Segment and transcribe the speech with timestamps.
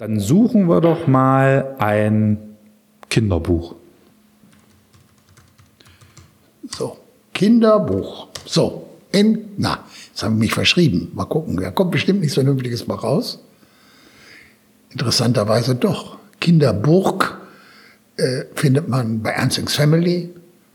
[0.00, 2.38] Dann suchen wir doch mal ein
[3.10, 3.74] Kinderbuch.
[6.70, 6.96] So,
[7.34, 8.28] Kinderbuch.
[8.46, 11.10] So, in, na, jetzt haben wir mich verschrieben.
[11.12, 13.40] Mal gucken, da kommt bestimmt nichts Vernünftiges mal raus.
[14.88, 16.16] Interessanterweise doch.
[16.40, 17.38] Kinderburg
[18.16, 20.30] äh, findet man bei Ernstings Family,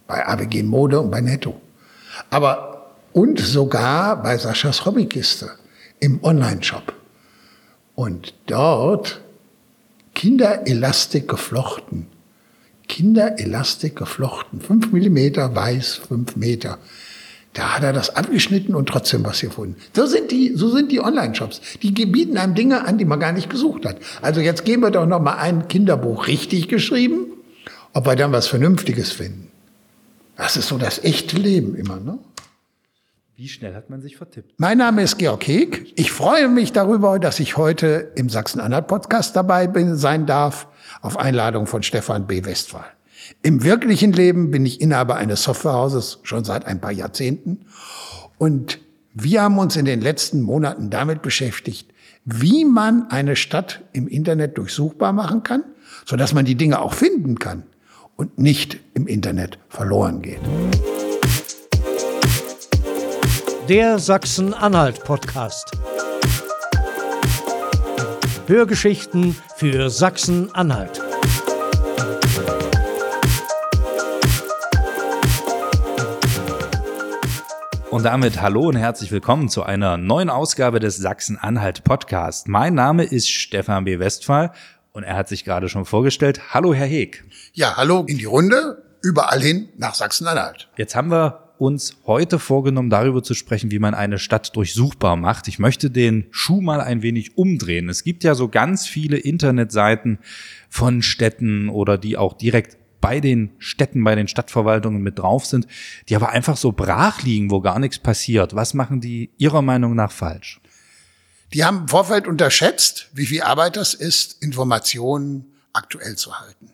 [0.05, 1.59] bei ABG Mode und bei Netto.
[2.29, 5.49] Aber und sogar bei Saschas Hobbykiste
[5.99, 6.93] im Online-Shop.
[7.95, 9.21] Und dort
[10.13, 12.07] Kinderelastik geflochten.
[12.87, 14.61] Kinderelastik geflochten.
[14.61, 16.77] Fünf Millimeter weiß, fünf Meter.
[17.53, 19.77] Da hat er das abgeschnitten und trotzdem was gefunden.
[19.95, 21.61] So sind die, so sind die Online-Shops.
[21.81, 23.97] Die bieten einem Dinge an, die man gar nicht gesucht hat.
[24.21, 27.27] Also jetzt geben wir doch noch mal ein Kinderbuch richtig geschrieben,
[27.93, 29.51] ob wir dann was Vernünftiges finden.
[30.35, 32.19] Das ist so das echte Leben immer, ne?
[33.37, 34.53] Wie schnell hat man sich vertippt?
[34.59, 35.91] Mein Name ist Georg Heg.
[35.97, 40.69] Ich freue mich darüber, dass ich heute im Sachsen-Anhalt-Podcast dabei bin, sein darf,
[41.01, 42.45] auf Einladung von Stefan B.
[42.45, 42.85] Westphal.
[43.41, 47.65] Im wirklichen Leben bin ich Inhaber eines Softwarehauses schon seit ein paar Jahrzehnten.
[48.37, 48.79] Und
[49.13, 51.91] wir haben uns in den letzten Monaten damit beschäftigt,
[52.23, 55.65] wie man eine Stadt im Internet durchsuchbar machen kann,
[56.05, 57.63] sodass man die Dinge auch finden kann
[58.15, 60.39] und nicht im Internet verloren geht.
[63.69, 65.71] Der Sachsen-Anhalt-Podcast.
[68.45, 71.01] Hörgeschichten für Sachsen-Anhalt.
[77.89, 82.47] Und damit hallo und herzlich willkommen zu einer neuen Ausgabe des Sachsen-Anhalt Podcast.
[82.47, 83.97] Mein Name ist Stefan B.
[83.97, 84.51] Westphal
[84.91, 86.53] und er hat sich gerade schon vorgestellt.
[86.53, 87.23] Hallo, Herr Heeg.
[87.53, 90.69] Ja, hallo in die Runde, überall hin nach Sachsen-Anhalt.
[90.77, 95.47] Jetzt haben wir uns heute vorgenommen, darüber zu sprechen, wie man eine Stadt durchsuchbar macht.
[95.47, 97.89] Ich möchte den Schuh mal ein wenig umdrehen.
[97.89, 100.19] Es gibt ja so ganz viele Internetseiten
[100.69, 105.67] von Städten oder die auch direkt bei den Städten, bei den Stadtverwaltungen mit drauf sind,
[106.09, 108.55] die aber einfach so brach liegen, wo gar nichts passiert.
[108.55, 110.59] Was machen die Ihrer Meinung nach falsch?
[111.53, 116.71] Die haben im Vorfeld unterschätzt, wie viel Arbeit das ist, Informationen aktuell zu halten.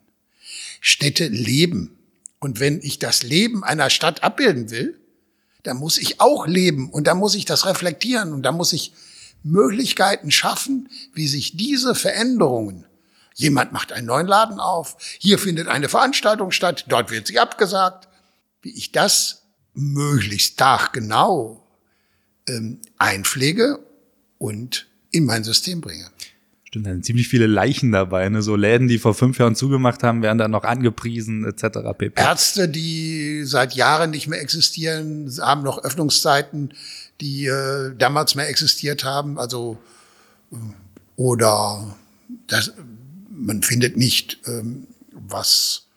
[0.80, 1.98] Städte leben
[2.42, 5.00] und wenn ich das Leben einer Stadt abbilden will,
[5.64, 8.92] dann muss ich auch leben und dann muss ich das reflektieren und dann muss ich
[9.44, 12.86] Möglichkeiten schaffen, wie sich diese Veränderungen
[13.36, 18.08] Jemand macht einen neuen Laden auf, hier findet eine Veranstaltung statt, dort wird sie abgesagt.
[18.62, 21.66] Wie ich das möglichst taggenau
[22.48, 23.80] ähm, einpflege
[24.38, 26.11] und in mein System bringe.
[26.72, 28.30] Stimmt, da sind ziemlich viele Leichen dabei.
[28.30, 28.42] Ne?
[28.42, 31.80] So Läden, die vor fünf Jahren zugemacht haben, werden dann noch angepriesen etc.
[31.98, 32.14] pp.
[32.16, 36.74] Ärzte, die seit Jahren nicht mehr existieren, haben noch Öffnungszeiten,
[37.20, 39.38] die äh, damals mehr existiert haben.
[39.38, 39.80] Also
[40.54, 40.56] äh,
[41.18, 41.98] oder
[42.48, 42.72] das,
[43.30, 45.88] man findet nicht ähm, was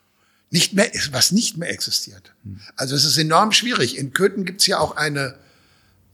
[0.51, 2.33] nicht mehr was nicht mehr existiert.
[2.43, 2.59] Hm.
[2.75, 3.97] Also es ist enorm schwierig.
[3.97, 5.37] In Köthen gibt's ja auch eine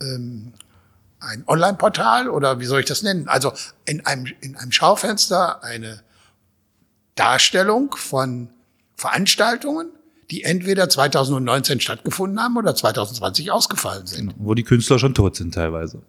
[0.02, 0.52] ähm,
[1.20, 3.28] ein Online-Portal oder wie soll ich das nennen?
[3.28, 3.52] Also
[3.84, 6.02] in einem, in einem Schaufenster eine
[7.14, 8.50] Darstellung von
[8.96, 9.90] Veranstaltungen,
[10.30, 14.30] die entweder 2019 stattgefunden haben oder 2020 ausgefallen sind.
[14.30, 16.02] Genau, wo die Künstler schon tot sind teilweise.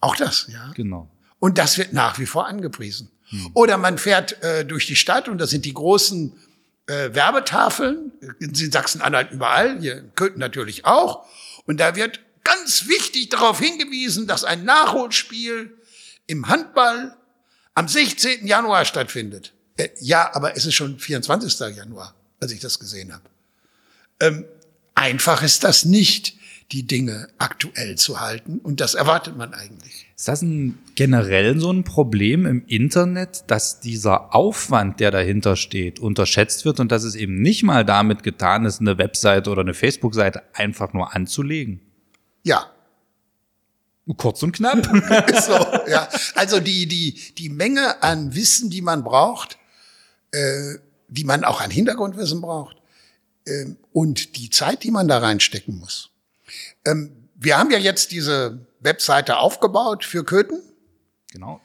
[0.00, 0.72] Auch das, ja.
[0.74, 1.08] Genau.
[1.38, 3.10] Und das wird nach wie vor angepriesen.
[3.28, 3.50] Hm.
[3.54, 6.32] Oder man fährt äh, durch die Stadt und das sind die großen
[6.86, 11.26] äh, Werbetafeln, in Sachsen-Anhalt überall, hier in Köthen natürlich auch.
[11.66, 15.76] Und da wird ganz wichtig darauf hingewiesen, dass ein Nachholspiel
[16.26, 17.16] im Handball
[17.74, 18.46] am 16.
[18.46, 19.52] Januar stattfindet.
[19.76, 21.76] Äh, ja, aber es ist schon 24.
[21.76, 23.24] Januar, als ich das gesehen habe.
[24.20, 24.44] Ähm,
[24.94, 26.36] einfach ist das nicht,
[26.72, 28.58] die Dinge aktuell zu halten.
[28.58, 30.06] Und das erwartet man eigentlich.
[30.16, 36.00] Ist das ein, generell so ein Problem im Internet, dass dieser Aufwand, der dahinter steht,
[36.00, 39.74] unterschätzt wird und dass es eben nicht mal damit getan ist, eine Webseite oder eine
[39.74, 41.80] Facebook-Seite einfach nur anzulegen?
[42.46, 42.70] Ja.
[44.18, 44.86] Kurz und knapp.
[45.42, 45.52] so,
[45.90, 46.08] ja.
[46.36, 49.58] Also die, die, die Menge an Wissen, die man braucht,
[50.30, 50.76] äh,
[51.08, 52.76] die man auch an Hintergrundwissen braucht,
[53.46, 56.10] äh, und die Zeit, die man da reinstecken muss.
[56.84, 60.62] Ähm, wir haben ja jetzt diese Webseite aufgebaut für Köthen.
[61.32, 61.60] Genau.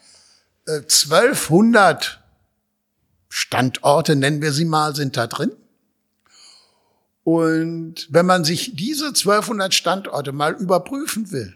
[0.66, 2.24] Äh, 1200
[3.30, 5.52] Standorte, nennen wir sie mal, sind da drin.
[7.24, 11.56] Und wenn man sich diese 1200 Standorte mal überprüfen will,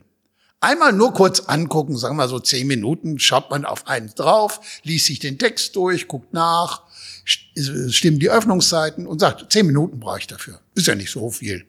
[0.60, 5.08] einmal nur kurz angucken, sagen wir so zehn Minuten, schaut man auf einen drauf, liest
[5.08, 6.84] sich den Text durch, guckt nach,
[7.26, 10.60] stimmen die Öffnungszeiten und sagt, zehn Minuten brauche ich dafür.
[10.76, 11.66] Ist ja nicht so viel.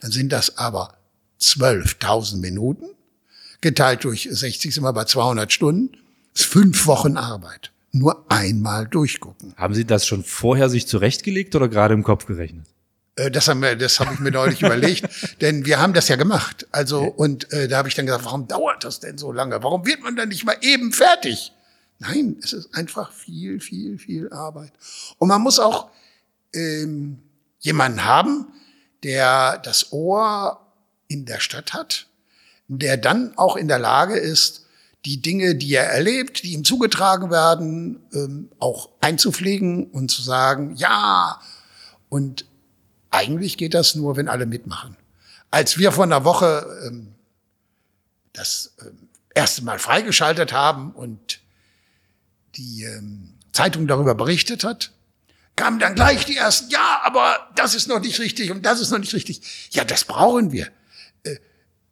[0.00, 0.94] Dann sind das aber
[1.40, 2.86] 12.000 Minuten,
[3.60, 5.96] geteilt durch 60 sind wir bei 200 Stunden,
[6.34, 7.72] ist fünf Wochen Arbeit.
[7.90, 9.54] nur einmal durchgucken.
[9.56, 12.66] Haben Sie das schon vorher sich zurechtgelegt oder gerade im Kopf gerechnet?
[13.18, 15.08] Äh, Das haben wir, das habe ich mir neulich überlegt,
[15.40, 16.66] denn wir haben das ja gemacht.
[16.70, 19.62] Also und äh, da habe ich dann gesagt, warum dauert das denn so lange?
[19.62, 21.52] Warum wird man dann nicht mal eben fertig?
[21.98, 24.72] Nein, es ist einfach viel, viel, viel Arbeit.
[25.18, 25.90] Und man muss auch
[26.54, 27.18] ähm,
[27.58, 28.46] jemanden haben,
[29.02, 30.60] der das Ohr
[31.08, 32.06] in der Stadt hat,
[32.68, 34.66] der dann auch in der Lage ist,
[35.04, 40.74] die Dinge, die er erlebt, die ihm zugetragen werden, ähm, auch einzupflegen und zu sagen,
[40.76, 41.40] ja,
[42.08, 42.44] und
[43.10, 44.96] eigentlich geht das nur, wenn alle mitmachen.
[45.50, 47.14] Als wir vor einer Woche ähm,
[48.32, 51.40] das ähm, erste Mal freigeschaltet haben und
[52.56, 54.92] die ähm, Zeitung darüber berichtet hat,
[55.56, 58.90] kamen dann gleich die ersten, ja, aber das ist noch nicht richtig und das ist
[58.90, 59.40] noch nicht richtig.
[59.70, 60.68] Ja, das brauchen wir.
[61.24, 61.36] Äh,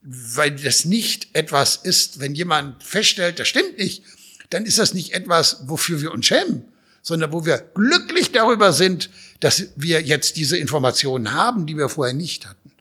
[0.03, 4.05] weil das nicht etwas ist, wenn jemand feststellt, das stimmt nicht,
[4.51, 6.65] dann ist das nicht etwas, wofür wir uns schämen,
[7.03, 9.11] sondern wo wir glücklich darüber sind,
[9.41, 12.73] dass wir jetzt diese Informationen haben, die wir vorher nicht hatten.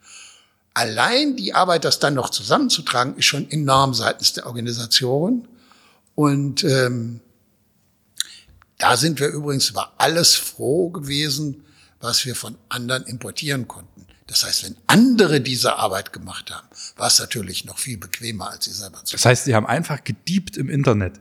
[0.74, 5.48] Allein die Arbeit, das dann noch zusammenzutragen, ist schon enorm seitens der Organisation.
[6.16, 7.22] Und ähm,
[8.78, 11.66] da sind wir übrigens über alles froh gewesen,
[12.02, 14.06] was wir von anderen importieren konnten.
[14.28, 16.68] Das heißt, wenn andere diese Arbeit gemacht haben,
[16.98, 20.04] war es natürlich noch viel bequemer, als sie selber zu Das heißt, Sie haben einfach
[20.04, 21.19] gediebt im Internet.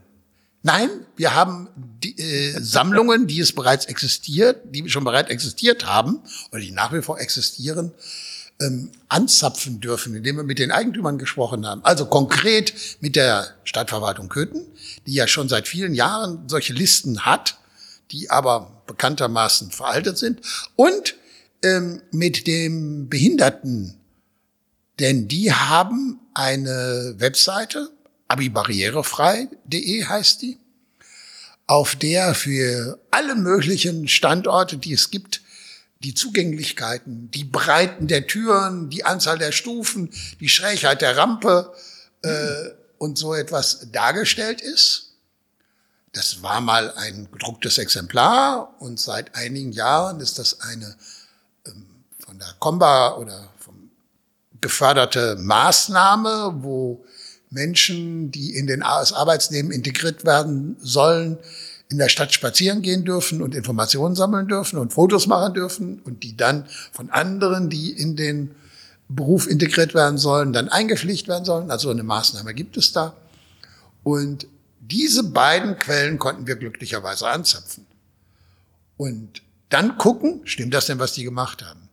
[0.66, 6.22] Nein, wir haben die, äh, Sammlungen, die es bereits existiert, die schon bereits existiert haben
[6.52, 7.92] oder die nach wie vor existieren,
[8.62, 11.84] ähm, anzapfen dürfen, indem wir mit den Eigentümern gesprochen haben.
[11.84, 14.64] Also konkret mit der Stadtverwaltung Köthen,
[15.06, 17.58] die ja schon seit vielen Jahren solche Listen hat,
[18.10, 20.40] die aber bekanntermaßen veraltet sind,
[20.76, 21.14] und
[21.62, 23.98] ähm, mit dem Behinderten,
[24.98, 27.90] denn die haben eine Webseite,
[28.34, 30.58] abibarrierefrei.de heißt die,
[31.66, 35.40] auf der für alle möglichen Standorte, die es gibt,
[36.00, 40.10] die Zugänglichkeiten, die Breiten der Türen, die Anzahl der Stufen,
[40.40, 41.72] die Schrägheit der Rampe
[42.22, 45.12] äh, und so etwas dargestellt ist.
[46.12, 50.96] Das war mal ein gedrucktes Exemplar und seit einigen Jahren ist das eine
[51.66, 51.86] ähm,
[52.18, 53.90] von der Comba oder vom
[54.60, 57.04] geförderte Maßnahme, wo
[57.54, 61.38] Menschen, die in den das Arbeitsleben integriert werden sollen,
[61.88, 66.22] in der Stadt spazieren gehen dürfen und Informationen sammeln dürfen und Fotos machen dürfen und
[66.24, 68.54] die dann von anderen, die in den
[69.08, 71.70] Beruf integriert werden sollen, dann eingepflegt werden sollen.
[71.70, 73.14] Also eine Maßnahme gibt es da.
[74.02, 74.48] Und
[74.80, 77.86] diese beiden Quellen konnten wir glücklicherweise anzapfen.
[78.96, 81.88] Und dann gucken, stimmt das denn, was die gemacht haben?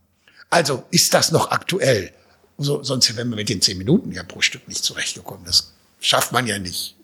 [0.50, 2.12] Also ist das noch aktuell?
[2.58, 5.46] So, sonst wären wir mit den zehn Minuten ja pro Stück nicht zurechtgekommen.
[5.46, 6.96] Das schafft man ja nicht.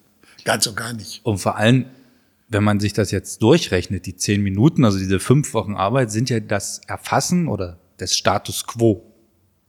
[0.44, 1.21] Ganz und gar nicht.
[1.23, 1.85] Und vor allem,
[2.47, 6.29] wenn man sich das jetzt durchrechnet, die zehn Minuten, also diese fünf Wochen Arbeit, sind
[6.29, 9.03] ja das Erfassen oder des Status quo.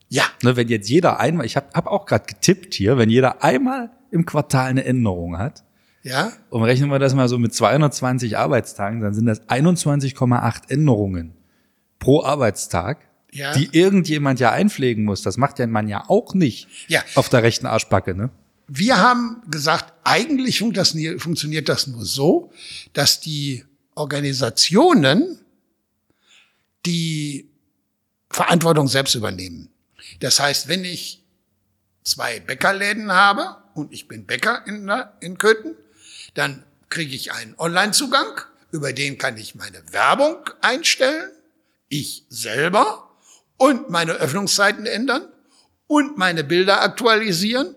[0.09, 3.43] Ja, Ne, wenn jetzt jeder einmal, ich habe hab auch gerade getippt hier, wenn jeder
[3.43, 5.65] einmal im Quartal eine Änderung hat,
[6.03, 11.35] ja, und rechnen wir das mal so mit 220 Arbeitstagen, dann sind das 21,8 Änderungen
[11.99, 13.53] pro Arbeitstag, Ja.
[13.53, 15.23] die irgendjemand ja einpflegen muss.
[15.23, 17.03] Das macht ja man ja auch nicht Ja.
[17.15, 18.31] auf der rechten Arschbacke, ne?
[18.69, 22.53] Wir haben gesagt, eigentlich funktioniert das nur so,
[22.93, 23.65] dass die
[23.95, 25.39] Organisationen
[26.87, 27.49] die
[28.31, 29.71] Verantwortung selbst übernehmen.
[30.21, 31.23] Das heißt, wenn ich
[32.05, 35.75] zwei Bäckerläden habe und ich bin Bäcker in, der- in Köthen,
[36.35, 41.31] dann kriege ich einen Online-Zugang, über den kann ich meine Werbung einstellen,
[41.89, 43.08] ich selber
[43.59, 45.29] und meine Öffnungszeiten ändern
[45.87, 47.75] und meine Bilder aktualisieren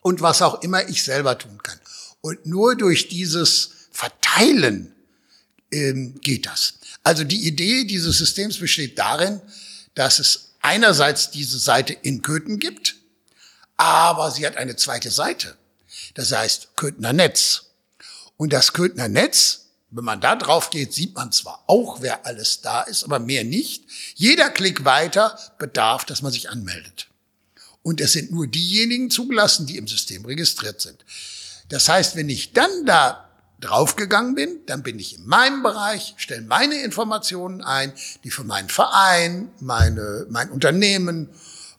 [0.00, 1.80] und was auch immer ich selber tun kann.
[2.20, 4.94] Und nur durch dieses Verteilen
[5.72, 6.74] ähm, geht das.
[7.02, 9.40] Also die Idee dieses Systems besteht darin,
[9.94, 12.96] dass es einerseits diese Seite in Köthen gibt,
[13.76, 15.56] aber sie hat eine zweite Seite.
[16.14, 17.66] Das heißt Köthener Netz.
[18.36, 22.60] Und das Köthener Netz, wenn man da drauf geht, sieht man zwar auch, wer alles
[22.60, 23.84] da ist, aber mehr nicht.
[24.14, 27.08] Jeder Klick weiter bedarf, dass man sich anmeldet.
[27.82, 31.04] Und es sind nur diejenigen zugelassen, die im System registriert sind.
[31.70, 33.28] Das heißt, wenn ich dann da
[33.60, 37.92] draufgegangen bin, dann bin ich in meinem Bereich, stelle meine Informationen ein,
[38.24, 41.30] die für meinen Verein, meine, mein Unternehmen,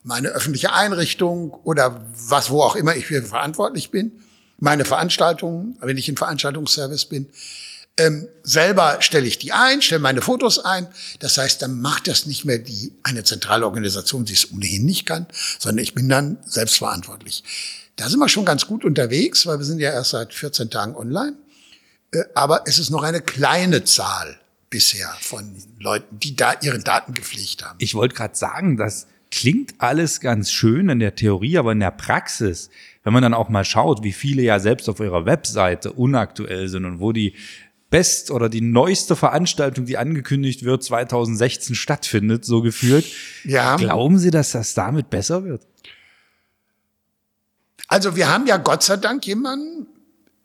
[0.04, 4.24] meine öffentliche Einrichtung oder was, wo auch immer ich für verantwortlich bin,
[4.58, 7.30] meine Veranstaltungen, wenn ich im Veranstaltungsservice bin,
[8.00, 10.88] ähm, selber stelle ich die ein, stelle meine Fotos ein.
[11.20, 15.06] Das heißt, dann macht das nicht mehr die eine zentrale Organisation, die es ohnehin nicht
[15.06, 15.28] kann,
[15.60, 17.44] sondern ich bin dann selbstverantwortlich.
[17.96, 20.96] Da sind wir schon ganz gut unterwegs, weil wir sind ja erst seit 14 Tagen
[20.96, 21.36] online.
[22.12, 24.40] Äh, aber es ist noch eine kleine Zahl
[24.70, 27.78] bisher von Leuten, die da ihre Daten gepflegt haben.
[27.80, 31.92] Ich wollte gerade sagen, das klingt alles ganz schön in der Theorie, aber in der
[31.92, 32.70] Praxis,
[33.04, 36.86] wenn man dann auch mal schaut, wie viele ja selbst auf ihrer Webseite unaktuell sind
[36.86, 37.36] und wo die
[37.90, 43.06] best oder die neueste Veranstaltung, die angekündigt wird, 2016 stattfindet, so gefühlt.
[43.44, 43.76] Ja.
[43.78, 45.66] Glauben Sie, dass das damit besser wird?
[47.88, 49.88] Also wir haben ja Gott sei Dank jemanden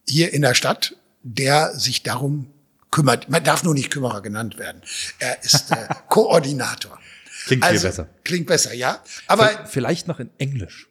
[0.08, 2.46] hier in der Stadt, der sich darum
[2.90, 3.28] kümmert.
[3.28, 4.82] Man darf nur nicht Kümmerer genannt werden.
[5.18, 6.98] Er ist äh, Koordinator.
[7.46, 8.08] Klingt also, viel besser.
[8.24, 9.02] Klingt besser, ja.
[9.26, 10.88] Aber vielleicht noch in Englisch.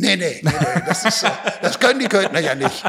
[0.00, 1.30] Nee, nee, nee, nee das, ist, äh,
[1.62, 2.82] das können die Kölner ja nicht.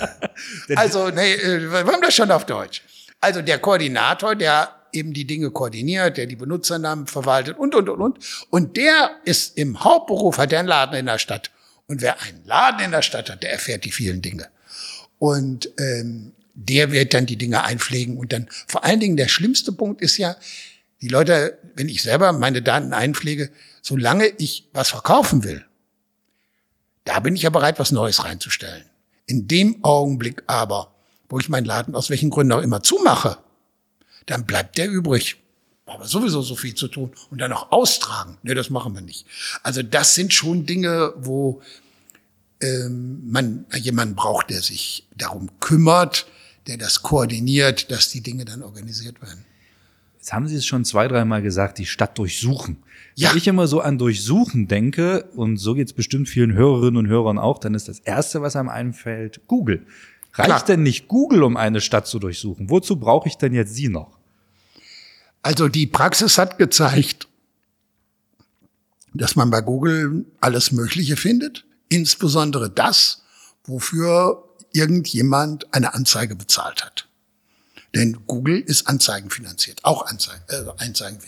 [0.76, 2.82] also, nee, äh, wir haben das schon auf Deutsch.
[3.20, 8.00] Also der Koordinator, der eben die Dinge koordiniert, der die Benutzernamen verwaltet und, und, und,
[8.00, 8.18] und.
[8.50, 11.50] Und der ist im Hauptberuf, hat der einen Laden in der Stadt.
[11.86, 14.48] Und wer einen Laden in der Stadt hat, der erfährt die vielen Dinge.
[15.18, 18.16] Und ähm, der wird dann die Dinge einpflegen.
[18.16, 20.36] Und dann vor allen Dingen der schlimmste Punkt ist ja,
[21.00, 23.50] die Leute, wenn ich selber meine Daten einpflege,
[23.82, 25.64] solange ich was verkaufen will,
[27.04, 28.84] da bin ich ja bereit, was Neues reinzustellen.
[29.26, 30.94] In dem Augenblick aber,
[31.28, 33.38] wo ich meinen Laden aus welchen Gründen auch immer zumache,
[34.26, 35.36] dann bleibt der übrig.
[35.86, 38.38] Aber sowieso so viel zu tun und dann noch austragen.
[38.42, 39.26] Nee, das machen wir nicht.
[39.62, 41.60] Also das sind schon Dinge, wo
[42.60, 46.26] ähm, man jemanden braucht, der sich darum kümmert,
[46.66, 49.44] der das koordiniert, dass die Dinge dann organisiert werden.
[50.24, 52.78] Jetzt haben Sie es schon zwei, dreimal gesagt, die Stadt durchsuchen.
[53.14, 53.28] Ja.
[53.28, 57.08] Wenn ich immer so an Durchsuchen denke, und so geht es bestimmt vielen Hörerinnen und
[57.08, 59.86] Hörern auch, dann ist das Erste, was einem einfällt, Google.
[60.32, 60.64] Reicht Klar.
[60.64, 62.70] denn nicht Google, um eine Stadt zu durchsuchen?
[62.70, 64.16] Wozu brauche ich denn jetzt Sie noch?
[65.42, 67.28] Also die Praxis hat gezeigt,
[69.12, 73.24] dass man bei Google alles Mögliche findet, insbesondere das,
[73.64, 77.08] wofür irgendjemand eine Anzeige bezahlt hat.
[77.94, 81.20] Denn Google ist anzeigenfinanziert, auch Anzeigen, äh, Anzeigen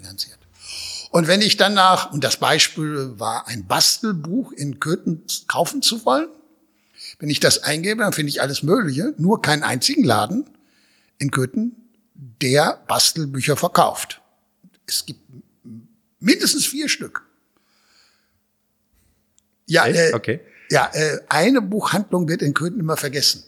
[1.10, 6.28] Und wenn ich danach, und das Beispiel war ein Bastelbuch in Köthen kaufen zu wollen,
[7.18, 10.44] wenn ich das eingebe, dann finde ich alles Mögliche, nur keinen einzigen Laden
[11.18, 11.76] in Köthen,
[12.14, 14.20] der Bastelbücher verkauft.
[14.86, 15.20] Es gibt
[16.20, 17.22] mindestens vier Stück.
[19.66, 20.40] Ja, äh, Okay.
[20.70, 23.44] ja äh, eine Buchhandlung wird in Köthen immer vergessen.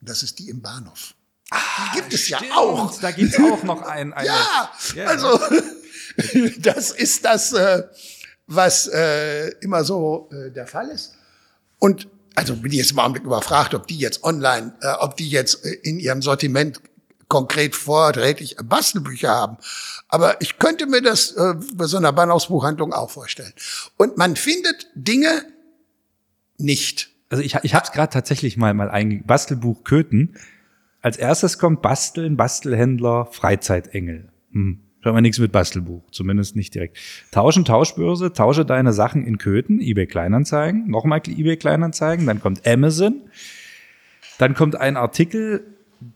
[0.00, 1.14] Das ist die im Bahnhof.
[1.52, 2.98] Die gibt es ja auch.
[3.00, 5.04] Da gibt's auch noch ein, eine, Ja, Ja.
[5.06, 5.38] also
[6.58, 7.82] das ist das, äh,
[8.46, 11.14] was äh, immer so äh, der Fall ist.
[11.78, 15.28] Und also bin ich jetzt im Augenblick überfragt, ob die jetzt online, äh, ob die
[15.28, 16.80] jetzt äh, in ihrem Sortiment
[17.28, 19.58] konkret vorrätig Bastelbücher haben.
[20.08, 23.52] Aber ich könnte mir das äh, bei so einer Bahnhofsbuchhandlung auch vorstellen.
[23.96, 25.44] Und man findet Dinge
[26.56, 27.10] nicht.
[27.28, 30.36] Also ich, ich habe es gerade tatsächlich mal mal ein Bastelbuch Köthen.
[31.00, 34.28] Als erstes kommt Basteln, Bastelhändler, Freizeitengel.
[34.52, 34.80] Hm.
[35.00, 36.98] Schon mal nichts mit Bastelbuch, zumindest nicht direkt.
[37.30, 43.22] Tauschen, Tauschbörse, tausche deine Sachen in Köthen, eBay Kleinanzeigen, nochmal eBay Kleinanzeigen, dann kommt Amazon,
[44.38, 45.64] dann kommt ein Artikel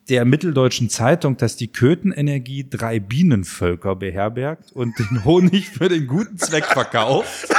[0.09, 6.39] der Mitteldeutschen Zeitung, dass die Köthenenergie drei Bienenvölker beherbergt und den Honig für den guten
[6.39, 7.49] Zweck verkauft.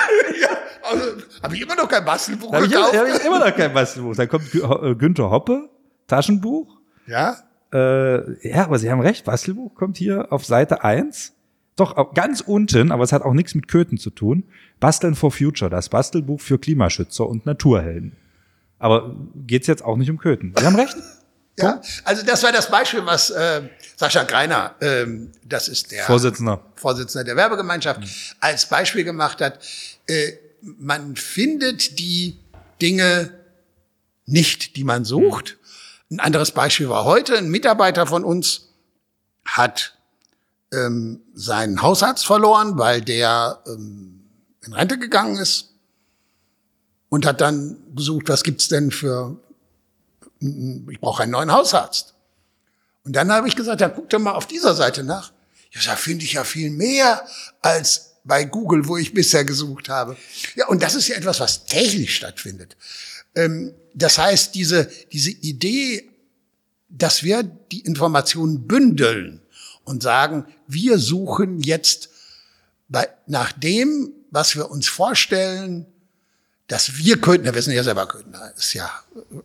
[0.86, 1.06] Also,
[1.42, 4.18] Habe ich immer noch kein Bastelbuch habe ich, hab ich immer noch kein Bastelbuch.
[4.18, 5.70] Dann kommt äh, Günther Hoppe,
[6.08, 6.83] Taschenbuch.
[7.08, 7.38] Ja?
[7.74, 11.34] Äh, ja, aber Sie haben recht, Bastelbuch kommt hier auf Seite 1.
[11.76, 14.44] Doch ganz unten, aber es hat auch nichts mit Köthen zu tun.
[14.80, 18.16] Basteln for Future, das Bastelbuch für Klimaschützer und Naturhelden.
[18.78, 19.16] Aber
[19.48, 20.54] geht's jetzt auch nicht um Köthen.
[20.58, 20.96] Sie haben recht.
[21.56, 23.62] Ja, also das war das Beispiel, was äh,
[23.96, 26.66] Sascha Greiner, ähm, das ist der Vorsitzender.
[26.76, 28.02] Vorsitzender der Werbegemeinschaft,
[28.40, 29.60] als Beispiel gemacht hat.
[30.08, 30.32] Äh,
[30.62, 32.40] man findet die
[32.82, 33.30] Dinge
[34.26, 35.60] nicht, die man sucht.
[36.14, 38.70] Ein anderes Beispiel war heute, ein Mitarbeiter von uns
[39.46, 39.98] hat
[40.72, 44.30] ähm, seinen Hausarzt verloren, weil der ähm,
[44.64, 45.74] in Rente gegangen ist
[47.10, 49.38] und hat dann gesucht, was gibt's denn für
[50.40, 52.14] ich brauche einen neuen Hausarzt.
[53.06, 55.32] Und dann habe ich gesagt, ja, guck doch mal auf dieser Seite nach.
[55.72, 57.26] Ja, da finde ich ja viel mehr
[57.62, 60.16] als bei Google, wo ich bisher gesucht habe.
[60.56, 62.78] Ja, und das ist ja etwas, was täglich stattfindet.
[63.36, 66.10] Ähm, das heißt, diese, diese Idee,
[66.90, 69.42] dass wir die Informationen bündeln
[69.84, 72.10] und sagen, wir suchen jetzt
[72.90, 75.86] bei, nach dem, was wir uns vorstellen,
[76.68, 78.90] dass wir könnten, wir wissen ja selber könnten, ist ja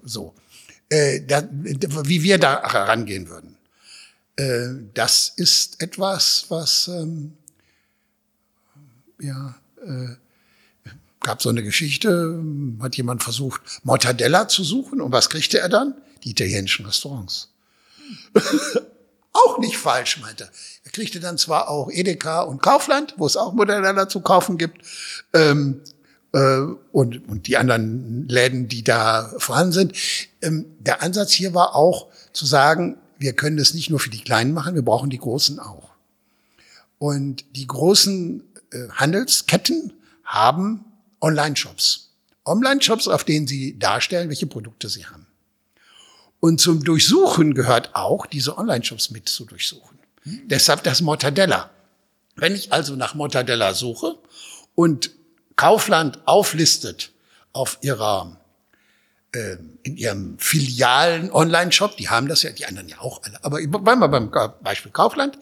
[0.03, 0.35] so,
[0.89, 3.57] äh, da, wie wir da herangehen würden.
[4.37, 7.37] Äh, das ist etwas, was ähm,
[9.21, 10.15] ja äh,
[11.29, 12.43] gab so eine Geschichte,
[12.81, 15.95] hat jemand versucht, Mortadella zu suchen und was kriegte er dann?
[16.25, 17.51] die italienischen Restaurants.
[19.33, 20.51] auch nicht falsch, meinte er.
[20.85, 24.83] Er kriegte dann zwar auch Edeka und Kaufland, wo es auch Mortadella zu kaufen gibt,
[25.35, 25.83] ähm,
[26.33, 26.61] äh,
[26.93, 29.93] und, und die anderen Läden, die da vorhanden sind.
[30.43, 34.23] Ähm, der Ansatz hier war auch zu sagen, wir können das nicht nur für die
[34.23, 35.91] Kleinen machen, wir brauchen die Großen auch.
[36.99, 38.43] Und die großen
[38.73, 39.93] äh, Handelsketten
[40.25, 40.85] haben
[41.21, 42.11] Online-Shops.
[42.45, 45.27] Online-Shops, auf denen sie darstellen, welche Produkte sie haben.
[46.41, 49.99] Und zum Durchsuchen gehört auch, diese Online-Shops mit zu durchsuchen.
[50.23, 50.43] Hm.
[50.47, 51.71] Deshalb das Mortadella.
[52.37, 54.17] Wenn ich also nach Mortadella suche
[54.75, 55.11] und
[55.57, 57.11] Kaufland auflistet
[57.53, 58.39] auf ihrer
[59.33, 63.59] äh, in ihrem Filialen Online-Shop, die haben das ja, die anderen ja auch alle, aber
[63.59, 64.31] bleiben wir beim
[64.63, 65.39] Beispiel Kaufland,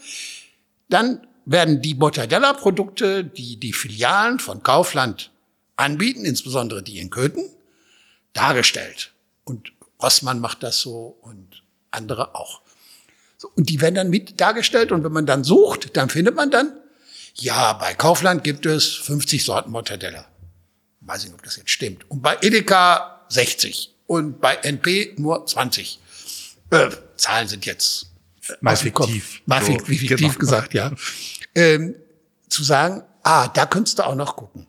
[0.89, 5.31] dann werden die Mortadella-Produkte, die die Filialen von Kaufland
[5.77, 7.49] anbieten, insbesondere die in Köthen,
[8.33, 9.13] dargestellt.
[9.45, 12.63] Und Rossmann macht das so und andere auch.
[13.39, 16.51] So, und die werden dann mit dargestellt und wenn man dann sucht, dann findet man
[16.51, 16.73] dann,
[17.35, 20.27] ja, bei Kaufland gibt es 50 Sorten Mortadella.
[21.01, 22.11] Weiß nicht, ob das jetzt stimmt.
[22.11, 26.01] Und bei Edeka 60 und bei NP nur 20.
[26.71, 28.11] Äh, Zahlen sind jetzt
[28.49, 29.43] äh, mal fiktiv.
[29.45, 30.33] Mal so, fiktiv genau.
[30.39, 30.93] gesagt, ja.
[31.55, 31.95] Ähm,
[32.49, 34.67] zu sagen, ah, da könntest du auch noch gucken.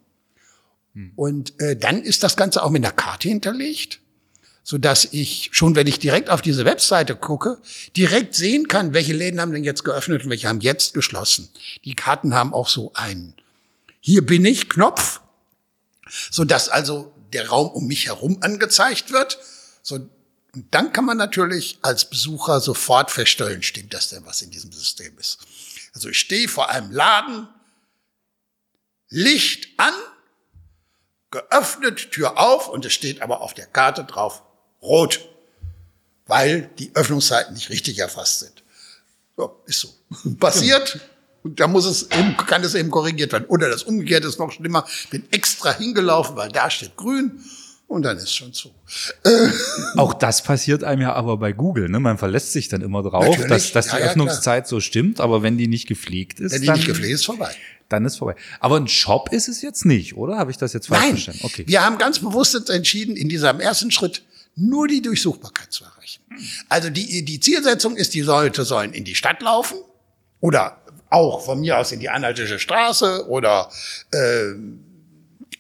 [0.97, 1.11] Hm.
[1.15, 3.99] Und äh, dann ist das Ganze auch mit einer Karte hinterlegt
[4.67, 7.57] so dass ich schon, wenn ich direkt auf diese Webseite gucke,
[7.95, 11.47] direkt sehen kann, welche Läden haben denn jetzt geöffnet und welche haben jetzt geschlossen.
[11.85, 13.33] Die Karten haben auch so einen
[14.01, 15.21] Hier bin ich Knopf,
[16.29, 19.39] so dass also der Raum um mich herum angezeigt wird.
[19.83, 19.95] So,
[20.53, 24.73] und dann kann man natürlich als Besucher sofort feststellen, stimmt das denn, was in diesem
[24.73, 25.37] System ist.
[25.93, 27.47] Also ich stehe vor einem Laden,
[29.07, 29.93] Licht an,
[31.37, 34.43] geöffnet, Tür auf und es steht aber auf der Karte drauf,
[34.81, 35.27] rot,
[36.25, 38.63] weil die Öffnungszeiten nicht richtig erfasst sind.
[39.35, 39.89] So, ist so.
[40.39, 40.99] Passiert.
[41.43, 43.45] Und da muss es eben, kann es eben korrigiert werden.
[43.47, 44.85] Oder das Umgekehrte ist noch schlimmer.
[45.11, 47.39] Bin extra hingelaufen, weil da steht grün.
[47.87, 48.69] Und dann ist schon zu.
[49.23, 49.49] Äh.
[49.95, 51.87] Auch das passiert einem ja aber bei Google.
[51.87, 52.01] Ne?
[52.01, 53.47] Man verlässt sich dann immer drauf, Natürlich.
[53.47, 54.69] dass, dass die ja, Öffnungszeit klar.
[54.69, 55.21] so stimmt.
[55.21, 57.55] Aber wenn die nicht gepflegt ist, wenn die dann, nicht gepflegt ist, vorbei.
[57.89, 58.35] Dann ist vorbei.
[58.59, 60.37] Aber ein Shop ist es jetzt nicht, oder?
[60.37, 61.11] Habe ich das jetzt falsch Nein.
[61.13, 61.41] verstanden?
[61.43, 61.63] Okay.
[61.67, 64.23] Wir haben ganz bewusst entschieden, in diesem ersten Schritt
[64.55, 66.21] nur die Durchsuchbarkeit zu erreichen.
[66.67, 69.77] Also die, die Zielsetzung ist, die Leute sollen in die Stadt laufen
[70.39, 73.69] oder auch von mir aus in die Anhaltische Straße oder
[74.11, 74.53] äh,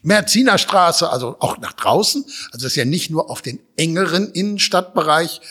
[0.01, 2.23] Merzinerstraße, also auch nach draußen.
[2.25, 5.41] Also das ist ja nicht nur auf den engeren Innenstadtbereich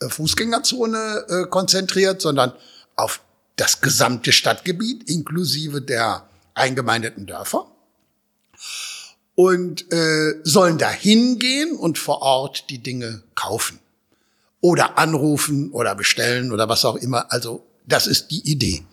[0.00, 2.52] äh, Fußgängerzone äh, konzentriert, sondern
[2.96, 3.20] auf
[3.56, 7.66] das gesamte Stadtgebiet inklusive der eingemeindeten Dörfer
[9.34, 13.78] und äh, sollen da hingehen und vor Ort die Dinge kaufen
[14.60, 17.30] oder anrufen oder bestellen oder was auch immer.
[17.32, 18.84] Also das ist die Idee.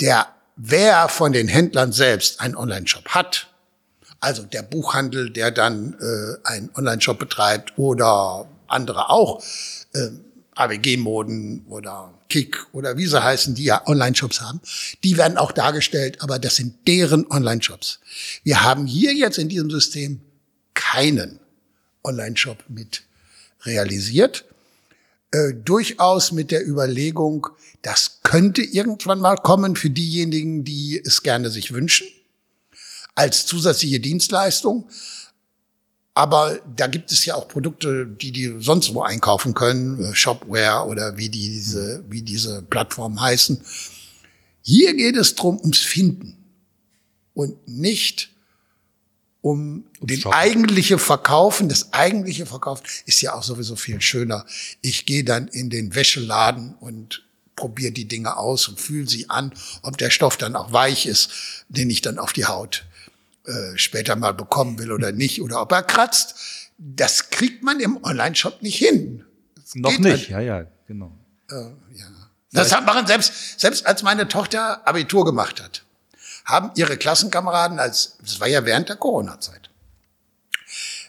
[0.00, 3.48] Der wer von den Händlern selbst einen Online-Shop hat,
[4.20, 9.42] also der Buchhandel, der dann äh, einen Online-Shop betreibt oder andere auch,
[9.94, 10.08] äh,
[10.54, 14.60] AWG-Moden oder Kick oder wie sie heißen, die ja Online-Shops haben,
[15.04, 18.00] die werden auch dargestellt, aber das sind deren Online-Shops.
[18.42, 20.20] Wir haben hier jetzt in diesem System
[20.74, 21.40] keinen
[22.04, 23.02] Online-Shop mit
[23.62, 24.44] realisiert.
[25.32, 27.46] Äh, durchaus mit der Überlegung,
[27.82, 32.08] das könnte irgendwann mal kommen für diejenigen, die es gerne sich wünschen,
[33.14, 34.88] als zusätzliche Dienstleistung.
[36.14, 40.86] Aber da gibt es ja auch Produkte, die die sonst wo einkaufen können, äh, Shopware
[40.86, 43.62] oder wie diese, wie diese Plattformen heißen.
[44.62, 46.36] Hier geht es drum ums Finden
[47.34, 48.30] und nicht
[49.40, 50.36] um den Shoppen.
[50.36, 51.68] eigentliche Verkaufen.
[51.68, 54.44] Das eigentliche Verkaufen ist ja auch sowieso viel schöner.
[54.82, 57.24] Ich gehe dann in den Wäscheladen und
[57.56, 61.30] probiere die Dinge aus und fühle sie an, ob der Stoff dann auch weich ist,
[61.68, 62.84] den ich dann auf die Haut
[63.46, 66.34] äh, später mal bekommen will oder nicht oder ob er kratzt.
[66.78, 69.24] Das kriegt man im Online-Shop nicht hin.
[69.54, 70.46] Das Noch nicht, halt.
[70.46, 71.12] ja, ja, genau.
[71.50, 71.54] Äh,
[71.94, 72.06] ja.
[72.52, 75.84] Das hat machen selbst, selbst als meine Tochter Abitur gemacht hat,
[76.44, 79.70] haben ihre Klassenkameraden als, das war ja während der Corona-Zeit,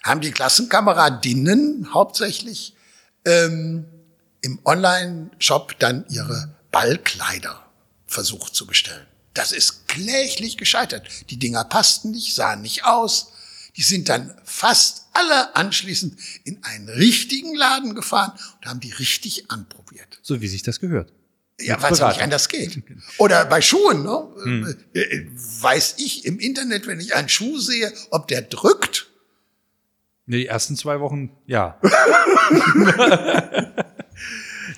[0.04, 2.76] haben die Klassenkameradinnen hauptsächlich
[3.26, 3.86] ähm,
[4.42, 7.66] im Online-Shop dann ihre Ballkleider
[8.08, 9.06] versucht zu bestellen.
[9.34, 11.08] Das ist kläglich gescheitert.
[11.30, 13.32] Die Dinger passten nicht, sahen nicht aus.
[13.78, 19.50] Die sind dann fast alle anschließend in einen richtigen Laden gefahren und haben die richtig
[19.50, 20.20] anprobiert.
[20.22, 21.14] So wie sich das gehört.
[21.60, 22.82] Ja, weil es nicht anders geht.
[23.18, 24.28] Oder bei Schuhen, ne?
[24.44, 24.78] Hm.
[24.94, 29.12] Äh, äh, weiß ich im Internet, wenn ich einen Schuh sehe, ob der drückt
[30.32, 31.78] Nee, die ersten zwei Wochen, ja.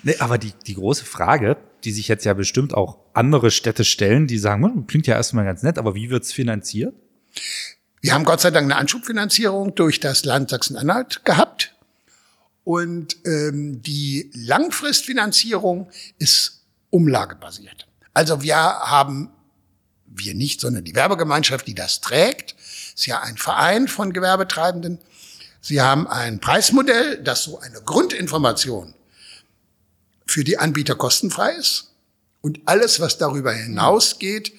[0.02, 4.26] nee, aber die, die große Frage, die sich jetzt ja bestimmt auch andere Städte stellen,
[4.26, 6.94] die sagen, hm, klingt ja erstmal ganz nett, aber wie wird's finanziert?
[8.00, 11.74] Wir haben Gott sei Dank eine Anschubfinanzierung durch das Land Sachsen-Anhalt gehabt.
[12.62, 17.86] Und ähm, die Langfristfinanzierung ist umlagebasiert.
[18.14, 19.30] Also wir haben,
[20.06, 22.54] wir nicht, sondern die Werbegemeinschaft, die das trägt,
[22.94, 24.98] ist ja ein Verein von Gewerbetreibenden.
[25.60, 28.94] Sie haben ein Preismodell, das so eine Grundinformation
[30.26, 31.90] für die Anbieter kostenfrei ist
[32.40, 34.52] und alles, was darüber hinausgeht,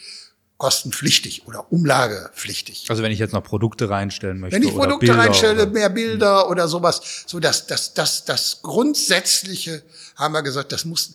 [0.58, 2.86] kostenpflichtig oder umlagepflichtig.
[2.90, 4.56] Also wenn ich jetzt noch Produkte reinstellen möchte.
[4.56, 8.62] Wenn ich Produkte Bilder reinstelle, oder- mehr Bilder oder sowas, so dass das, das, das
[8.62, 9.84] Grundsätzliche
[10.16, 11.12] haben wir gesagt, das muss,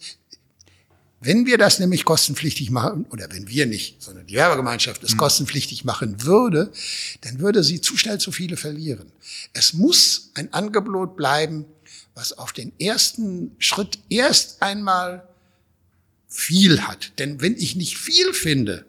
[1.23, 5.85] wenn wir das nämlich kostenpflichtig machen, oder wenn wir nicht, sondern die Werbegemeinschaft es kostenpflichtig
[5.85, 6.71] machen würde,
[7.23, 9.11] dann würde sie zu schnell zu viele verlieren.
[9.55, 11.65] Es muss ein Angebot bleiben,
[12.15, 15.27] was auf den ersten Schritt erst einmal
[16.29, 17.19] viel hat.
[17.19, 18.85] Denn wenn ich nicht viel finde,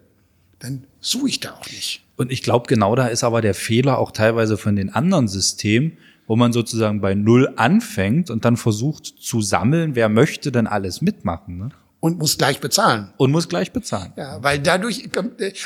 [0.60, 2.04] dann suche ich da auch nicht.
[2.18, 5.98] Und ich glaube, genau da ist aber der Fehler auch teilweise von den anderen Systemen,
[6.28, 11.02] wo man sozusagen bei Null anfängt und dann versucht zu sammeln, wer möchte denn alles
[11.02, 11.70] mitmachen ne?
[12.00, 13.14] Und muss gleich bezahlen.
[13.18, 14.12] und muss gleich bezahlen.
[14.16, 15.08] Ja, weil dadurch,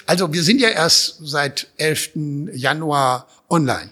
[0.06, 2.52] also wir sind ja erst seit 11.
[2.54, 3.90] Januar online.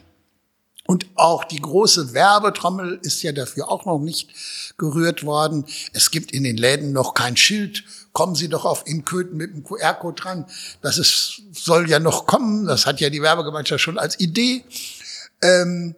[0.86, 4.30] Und auch die große Werbetrommel ist ja dafür auch noch nicht
[4.78, 5.66] gerührt worden.
[5.94, 7.84] Es gibt in den Läden noch kein Schild.
[8.12, 10.46] Kommen Sie doch auf Inköthen mit dem QR-Code dran.
[10.82, 12.66] Das ist, soll ja noch kommen.
[12.66, 14.66] Das hat ja die Werbegemeinschaft schon als Idee.
[15.42, 15.96] Ähm,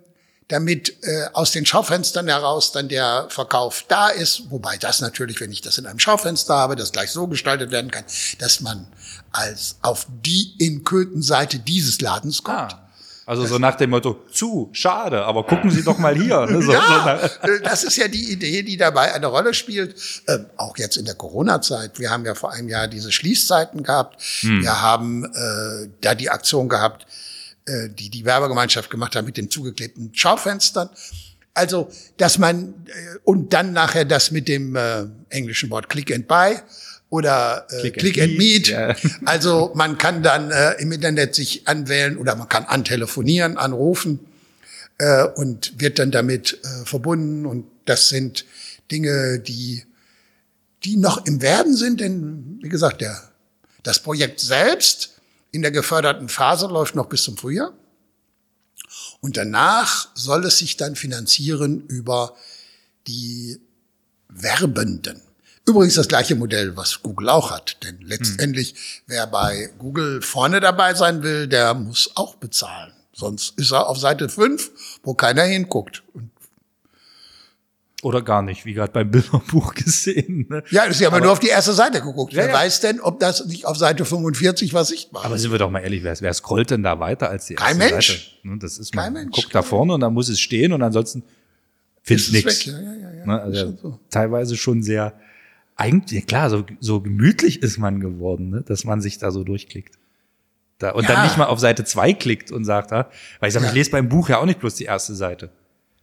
[0.47, 4.51] damit äh, aus den Schaufenstern heraus dann der Verkauf da ist.
[4.51, 7.89] Wobei das natürlich, wenn ich das in einem Schaufenster habe, das gleich so gestaltet werden
[7.89, 8.03] kann,
[8.37, 8.85] dass man
[9.31, 12.73] als auf die in Köthen-Seite dieses Ladens kommt.
[12.73, 12.84] Ah,
[13.25, 16.45] also so nach dem Motto, zu, schade, aber gucken Sie doch mal hier.
[16.45, 16.53] Ne?
[16.61, 19.95] So, so Ja, nach- äh, das ist ja die Idee, die dabei eine Rolle spielt.
[20.27, 21.97] Ähm, auch jetzt in der Corona-Zeit.
[21.99, 24.21] Wir haben ja vor einem Jahr diese Schließzeiten gehabt.
[24.61, 27.05] Wir haben äh, da die Aktion gehabt,
[27.65, 30.89] äh, die die Werbegemeinschaft gemacht hat mit den zugeklebten Schaufenstern.
[31.55, 36.27] Also, dass man äh, und dann nachher das mit dem äh, englischen Wort Click and
[36.27, 36.57] Buy
[37.15, 38.95] oder äh, Click Click, and and Meet, ja.
[39.25, 44.19] Also man kann dann äh, im Internet sich anwählen oder man kann antelefonieren, anrufen
[44.97, 47.45] äh, und wird dann damit äh, verbunden.
[47.45, 48.45] Und das sind
[48.91, 49.83] Dinge, die,
[50.83, 53.31] die noch im Werden sind, denn wie gesagt, der,
[53.83, 57.73] das Projekt selbst in der geförderten Phase läuft noch bis zum Frühjahr.
[59.21, 62.35] Und danach soll es sich dann finanzieren über
[63.07, 63.59] die
[64.27, 65.21] Werbenden.
[65.67, 67.77] Übrigens das gleiche Modell, was Google auch hat.
[67.83, 68.75] Denn letztendlich,
[69.07, 72.93] wer bei Google vorne dabei sein will, der muss auch bezahlen.
[73.13, 74.71] Sonst ist er auf Seite 5,
[75.03, 76.03] wo keiner hinguckt.
[76.13, 76.29] Und
[78.03, 80.45] Oder gar nicht, wie gerade beim Bilderbuch gesehen.
[80.49, 80.63] Ne?
[80.69, 82.33] ja, ist ja aber nur auf die erste Seite geguckt.
[82.33, 82.53] Ja, Wer ja.
[82.53, 85.25] weiß denn, ob das nicht auf Seite 45 was sichtbar ist?
[85.25, 87.79] Aber sind wir doch mal ehrlich, wer, wer scrollt denn da weiter als die Kein
[87.79, 88.07] erste Mensch.
[88.43, 88.47] Seite?
[88.49, 89.35] Ne, Das ist Kein man Mensch.
[89.35, 91.23] guckt da vorne und dann muss es stehen und ansonsten
[92.07, 92.65] es nichts.
[92.65, 93.25] ja, ja, ja, ja.
[93.25, 93.99] Ne, Also schon so.
[94.11, 95.13] teilweise schon sehr,
[95.75, 99.97] eigentlich, klar, so, so gemütlich ist man geworden, ne, dass man sich da so durchklickt.
[100.77, 101.15] Da, und Ja.
[101.15, 103.09] dann nicht mal auf Seite zwei klickt und sagt, ah,
[103.39, 103.71] weil ich sage, Ja.
[103.71, 105.49] ich lese beim Buch ja auch nicht bloß die erste Seite.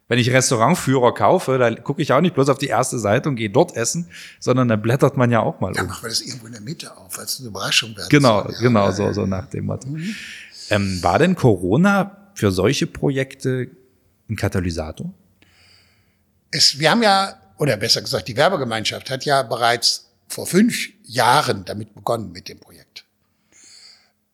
[0.09, 3.35] Wenn ich Restaurantführer kaufe, da gucke ich auch nicht bloß auf die erste Seite und
[3.35, 4.07] gehe dort essen,
[4.39, 5.89] sondern dann blättert man ja auch mal Dann um.
[5.91, 8.55] machen wir das irgendwo in der Mitte auf, als eine Überraschung werden Genau, soll.
[8.59, 9.87] Genau, ja, so, so nach dem Motto.
[10.69, 13.69] Ähm, war denn Corona für solche Projekte
[14.29, 15.11] ein Katalysator?
[16.51, 21.63] es, wir haben ja, oder besser gesagt, die Werbegemeinschaft hat ja bereits vor fünf Jahren
[21.63, 23.05] damit begonnen mit dem Projekt.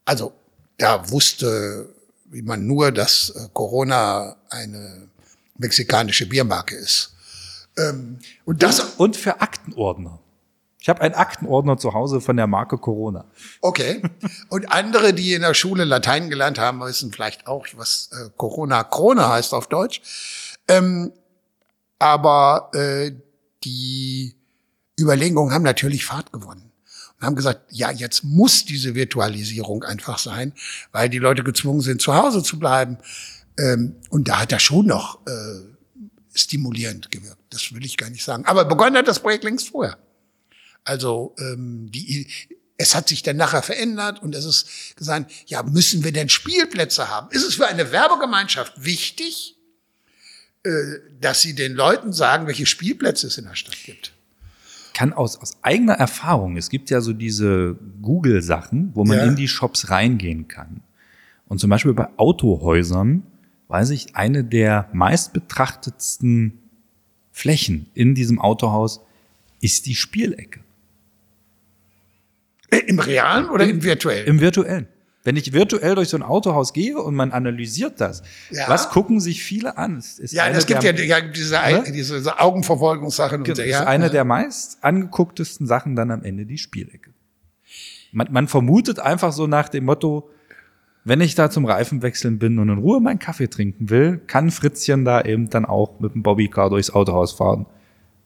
[0.04, 0.34] Also
[0.78, 1.94] da wusste
[2.32, 5.10] wie man nur, dass äh, Corona eine
[5.58, 7.14] mexikanische Biermarke ist.
[7.78, 10.20] Ähm, und das, Und für Aktenordner.
[10.82, 13.26] Ich habe einen Aktenordner zu Hause von der Marke Corona.
[13.62, 14.02] okay.
[14.50, 18.84] Und andere, die in der Schule Latein gelernt haben, wissen vielleicht auch, was äh, Corona
[18.84, 20.02] Krone heißt auf Deutsch.
[20.68, 21.12] Ähm,
[22.00, 23.12] aber äh,
[23.64, 24.36] die
[25.00, 26.72] Überlegungen haben natürlich Fahrt gewonnen.
[27.20, 30.54] Und haben gesagt, ja, jetzt muss diese Virtualisierung einfach sein,
[30.92, 32.98] weil die Leute gezwungen sind, zu Hause zu bleiben.
[33.58, 35.70] Ähm, und da hat er schon noch äh,
[36.34, 37.42] stimulierend gewirkt.
[37.50, 38.46] Das will ich gar nicht sagen.
[38.46, 39.98] Aber begonnen hat das Projekt längst vorher.
[40.86, 42.28] Also ähm, die,
[42.78, 47.10] es hat sich dann nachher verändert und es ist gesagt, ja, müssen wir denn Spielplätze
[47.10, 47.30] haben?
[47.32, 49.59] Ist es für eine Werbegemeinschaft wichtig,
[51.22, 54.14] dass sie den Leuten sagen, welche Spielplätze es in der Stadt gibt?
[54.94, 59.26] Kann aus, aus eigener Erfahrung, es gibt ja so diese Google-Sachen, wo man Ja.
[59.26, 60.82] in die Shops reingehen kann.
[61.48, 63.24] Und zum Beispiel bei Autohäusern
[63.70, 66.58] weiß ich, eine der meistbetrachtetsten
[67.32, 69.00] Flächen in diesem Autohaus
[69.62, 70.60] ist die Spielecke.
[72.72, 74.28] Äh, Im realen oder im virtuellen?
[74.28, 74.88] Im virtuellen.
[75.24, 78.70] Wenn ich virtuell durch so ein Autohaus gehe und man analysiert das, Ja.
[78.70, 79.98] was gucken sich viele an?
[79.98, 81.84] Es ist ja, das gibt der, ja, diese, Ne?
[81.94, 84.10] diese, Augenverfolgungssachen Genau, und ist Ja, eine ja.
[84.10, 87.12] der meist angegucktesten Sachen dann am Ende die Spielecke.
[88.12, 90.30] Man, man vermutet einfach so nach dem Motto,
[91.04, 95.06] wenn ich da zum Reifenwechseln bin und in Ruhe meinen Kaffee trinken will, kann Fritzchen
[95.06, 97.66] da eben dann auch mit dem Bobbycar durchs Autohaus fahren.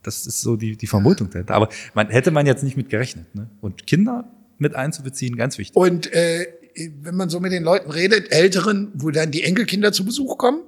[0.04, 1.56] Das ist so die, die Vermutung dahinter.
[1.56, 3.34] Aber man hätte man jetzt nicht mit gerechnet.
[3.36, 3.50] Ne?
[3.62, 4.26] Und Kinder
[4.58, 5.76] mit einzubeziehen, ganz wichtig.
[5.76, 10.06] Und äh, wenn man so mit den Leuten redet, Älteren, wo dann die Enkelkinder zu
[10.06, 10.62] Besuch kommen,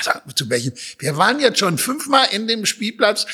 [0.00, 0.72] sag, zu welchem?
[0.98, 3.26] Wir waren jetzt schon fünfmal in dem Spielplatz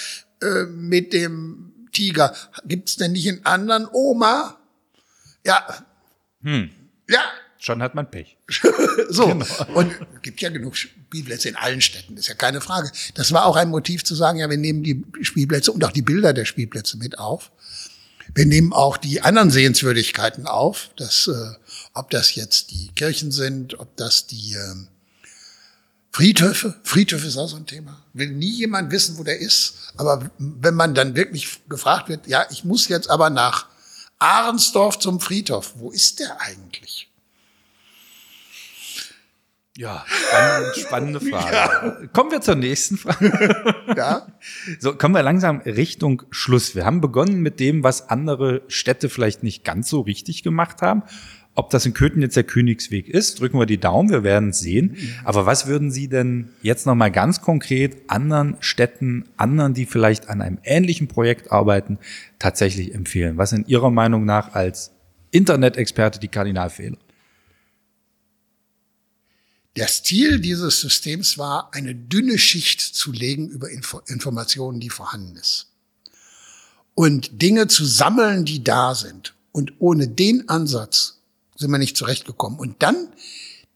[0.42, 2.34] äh, mit dem Tiger.
[2.64, 4.58] Gibt's denn nicht einen anderen Oma?
[5.44, 5.84] Ja.
[6.42, 6.70] Hm.
[7.08, 7.22] Ja,
[7.60, 8.36] Schon hat man Pech.
[9.08, 9.26] so.
[9.26, 9.46] Genau.
[9.74, 12.90] Und gibt ja genug Spielplätze in allen Städten, ist ja keine Frage.
[13.14, 16.02] Das war auch ein Motiv zu sagen, ja, wir nehmen die Spielplätze und auch die
[16.02, 17.50] Bilder der Spielplätze mit auf.
[18.34, 21.54] Wir nehmen auch die anderen Sehenswürdigkeiten auf, das, äh,
[21.94, 24.88] ob das jetzt die Kirchen sind, ob das die ähm,
[26.12, 28.02] Friedhöfe, Friedhöfe ist auch so ein Thema.
[28.12, 29.74] Will nie jemand wissen, wo der ist.
[29.96, 33.66] Aber wenn man dann wirklich gefragt wird, ja, ich muss jetzt aber nach
[34.18, 37.08] Ahrensdorf zum Friedhof, wo ist der eigentlich?
[39.78, 42.08] Ja, spannende, spannende Frage.
[42.12, 43.76] Kommen wir zur nächsten Frage.
[43.96, 44.26] Ja,
[44.80, 46.74] So, kommen wir langsam Richtung Schluss.
[46.74, 51.04] Wir haben begonnen mit dem, was andere Städte vielleicht nicht ganz so richtig gemacht haben.
[51.54, 54.58] Ob das in Köthen jetzt der Königsweg ist, drücken wir die Daumen, wir werden es
[54.58, 54.96] sehen.
[55.24, 60.42] Aber was würden Sie denn jetzt nochmal ganz konkret anderen Städten, anderen, die vielleicht an
[60.42, 61.98] einem ähnlichen Projekt arbeiten,
[62.40, 63.38] tatsächlich empfehlen?
[63.38, 64.92] Was sind Ihrer Meinung nach als
[65.30, 66.98] Internet-Experte die Kardinalfehler?
[69.78, 75.36] Das Ziel dieses Systems war, eine dünne Schicht zu legen über Info Informationen, die vorhanden
[75.36, 75.66] ist.
[76.96, 79.34] Und Dinge zu sammeln, die da sind.
[79.52, 81.20] Und ohne den Ansatz
[81.54, 82.58] sind wir nicht zurechtgekommen.
[82.58, 83.08] Und dann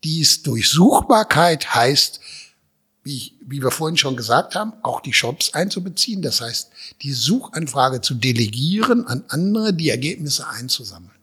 [0.03, 2.19] dies Durchsuchbarkeit heißt,
[3.05, 6.21] wie, wie wir vorhin schon gesagt haben, auch die Shops einzubeziehen.
[6.21, 6.71] Das heißt,
[7.03, 11.22] die Suchanfrage zu delegieren an andere, die Ergebnisse einzusammeln.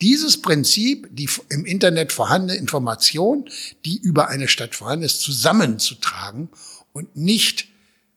[0.00, 3.48] Dieses Prinzip, die im Internet vorhandene Information,
[3.84, 6.48] die über eine Stadt vorhanden ist, zusammenzutragen
[6.92, 7.68] und nicht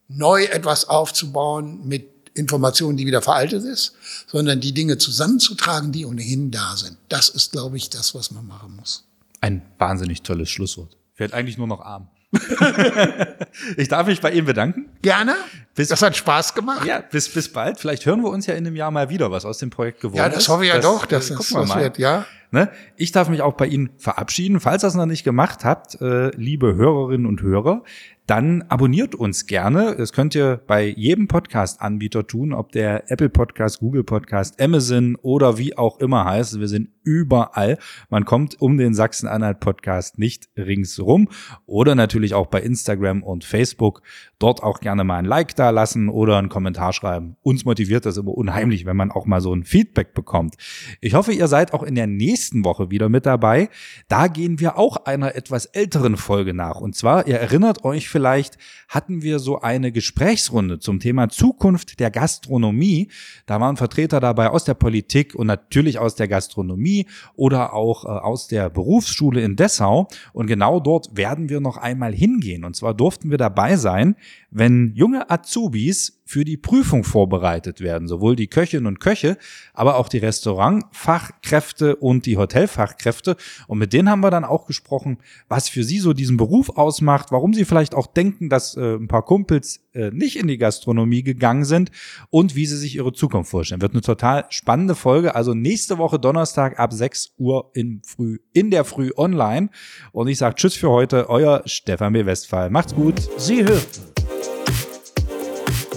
[0.07, 3.93] neu etwas aufzubauen mit Informationen, die wieder veraltet ist,
[4.27, 6.97] sondern die Dinge zusammenzutragen, die ohnehin da sind.
[7.09, 9.03] Das ist, glaube ich, das, was man machen muss.
[9.41, 10.97] Ein wahnsinnig tolles Schlusswort.
[11.13, 12.07] Fällt eigentlich nur noch arm.
[13.77, 14.85] ich darf mich bei Ihnen bedanken.
[15.01, 15.35] Gerne.
[15.75, 16.85] Bis- das hat Spaß gemacht.
[16.85, 17.79] Ja, bis, bis bald.
[17.79, 20.17] Vielleicht hören wir uns ja in einem Jahr mal wieder, was aus dem Projekt geworden
[20.17, 20.35] Ja, ist.
[20.37, 21.81] das hoffe ich ja doch, dass äh, das, gucken wir das mal.
[21.83, 22.25] wird, ja.
[22.51, 22.69] Ne?
[22.97, 24.59] Ich darf mich auch bei Ihnen verabschieden.
[24.59, 27.81] Falls ihr es noch nicht gemacht habt, äh, liebe Hörerinnen und Hörer,
[28.25, 29.95] dann abonniert uns gerne.
[29.97, 35.57] Das könnt ihr bei jedem Podcast-Anbieter tun, ob der Apple Podcast, Google Podcast, Amazon oder
[35.57, 36.59] wie auch immer heißt.
[36.59, 37.77] Wir sind überall.
[38.09, 41.27] Man kommt um den Sachsen-Anhalt Podcast nicht ringsrum.
[41.65, 44.01] Oder natürlich auch bei Instagram und Facebook.
[44.39, 47.35] Dort auch gerne mal ein Like da lassen oder einen Kommentar schreiben.
[47.41, 50.55] Uns motiviert das immer unheimlich, wenn man auch mal so ein Feedback bekommt.
[51.01, 53.69] Ich hoffe, ihr seid auch in der nächsten Woche wieder mit dabei.
[54.07, 56.79] Da gehen wir auch einer etwas älteren Folge nach.
[56.79, 62.11] Und zwar, ihr erinnert euch vielleicht, hatten wir so eine Gesprächsrunde zum Thema Zukunft der
[62.11, 63.09] Gastronomie.
[63.45, 68.07] Da waren Vertreter dabei aus der Politik und natürlich aus der Gastronomie oder auch äh,
[68.07, 70.07] aus der Berufsschule in Dessau.
[70.31, 72.63] Und genau dort werden wir noch einmal hingehen.
[72.63, 74.15] Und zwar durften wir dabei sein,
[74.51, 79.37] wenn junge Azubis für die Prüfung vorbereitet werden, sowohl die Köchinnen und Köche,
[79.73, 83.35] aber auch die Restaurantfachkräfte und die Hotelfachkräfte.
[83.67, 85.17] Und mit denen haben wir dann auch gesprochen,
[85.49, 89.07] was für sie so diesen Beruf ausmacht, warum sie vielleicht auch denken, dass äh, ein
[89.07, 91.91] paar Kumpels äh, nicht in die Gastronomie gegangen sind
[92.29, 93.81] und wie sie sich ihre Zukunft vorstellen.
[93.81, 95.35] Wird eine total spannende Folge.
[95.35, 99.69] Also nächste Woche Donnerstag ab 6 Uhr in, früh, in der Früh online.
[100.11, 102.25] Und ich sage Tschüss für heute, euer Stefan B.
[102.25, 102.69] Westphal.
[102.69, 103.15] Macht's gut.
[103.37, 104.01] Sie hörten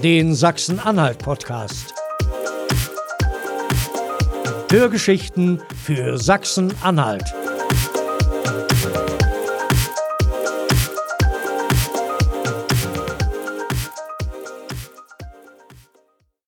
[0.02, 1.94] den Sachsen-Anhalt-Podcast.
[4.70, 7.45] Hörgeschichten für Sachsen-Anhalt.